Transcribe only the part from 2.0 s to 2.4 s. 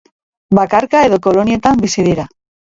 dira.